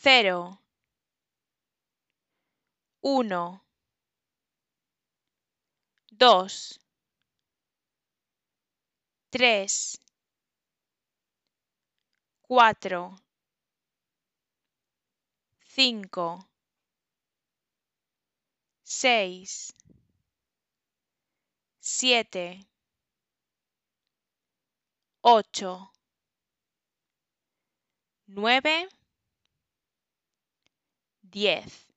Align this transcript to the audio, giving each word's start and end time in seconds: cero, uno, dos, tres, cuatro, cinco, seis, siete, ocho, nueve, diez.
cero, 0.00 0.60
uno, 3.02 3.64
dos, 6.12 6.78
tres, 9.30 9.98
cuatro, 12.42 13.16
cinco, 15.62 16.48
seis, 18.82 19.72
siete, 21.80 22.60
ocho, 25.22 25.92
nueve, 28.26 28.88
diez. 31.32 31.87